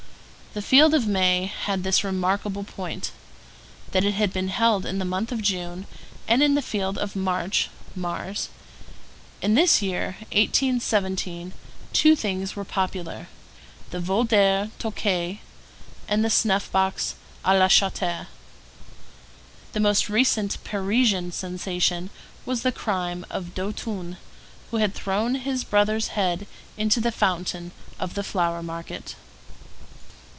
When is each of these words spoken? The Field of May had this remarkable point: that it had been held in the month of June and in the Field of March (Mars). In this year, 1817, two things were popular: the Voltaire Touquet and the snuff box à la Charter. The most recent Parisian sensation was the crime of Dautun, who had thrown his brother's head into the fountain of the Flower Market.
The 0.53 0.61
Field 0.61 0.93
of 0.93 1.07
May 1.07 1.45
had 1.45 1.81
this 1.83 2.03
remarkable 2.03 2.65
point: 2.65 3.13
that 3.93 4.03
it 4.03 4.15
had 4.15 4.33
been 4.33 4.49
held 4.49 4.85
in 4.85 4.99
the 4.99 5.05
month 5.05 5.31
of 5.31 5.41
June 5.41 5.87
and 6.27 6.43
in 6.43 6.55
the 6.55 6.61
Field 6.61 6.97
of 6.97 7.15
March 7.15 7.69
(Mars). 7.95 8.49
In 9.41 9.53
this 9.55 9.81
year, 9.81 10.17
1817, 10.35 11.53
two 11.93 12.17
things 12.17 12.53
were 12.57 12.65
popular: 12.65 13.29
the 13.91 14.01
Voltaire 14.01 14.69
Touquet 14.77 15.39
and 16.09 16.21
the 16.25 16.29
snuff 16.29 16.69
box 16.69 17.15
à 17.45 17.57
la 17.57 17.69
Charter. 17.69 18.27
The 19.71 19.79
most 19.79 20.09
recent 20.09 20.61
Parisian 20.65 21.31
sensation 21.31 22.09
was 22.45 22.63
the 22.63 22.73
crime 22.73 23.25
of 23.29 23.55
Dautun, 23.55 24.17
who 24.69 24.77
had 24.79 24.93
thrown 24.93 25.35
his 25.35 25.63
brother's 25.63 26.09
head 26.09 26.45
into 26.75 26.99
the 26.99 27.13
fountain 27.13 27.71
of 28.01 28.15
the 28.15 28.23
Flower 28.23 28.61
Market. 28.61 29.15